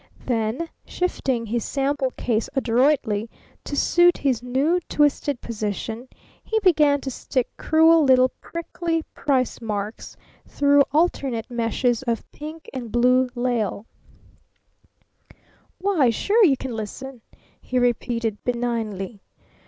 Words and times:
Then, 0.25 0.67
shifting 0.83 1.45
his 1.45 1.63
sample 1.63 2.09
case 2.17 2.49
adroitly 2.55 3.29
to 3.63 3.75
suit 3.75 4.17
his 4.17 4.41
new 4.41 4.79
twisted 4.89 5.39
position, 5.41 6.07
he 6.43 6.57
began 6.63 6.99
to 7.01 7.11
stick 7.11 7.47
cruel 7.55 8.03
little 8.03 8.29
prickly 8.41 9.03
price 9.13 9.61
marks 9.61 10.17
through 10.47 10.81
alternate 10.91 11.51
meshes 11.51 12.01
of 12.01 12.23
pink 12.31 12.67
and 12.73 12.91
blue 12.91 13.29
lisle. 13.35 13.85
"Why, 15.77 16.09
sure 16.09 16.43
you 16.45 16.57
can 16.57 16.75
listen!" 16.75 17.21
he 17.61 17.77
repeated 17.77 18.39
benignly. 18.43 19.21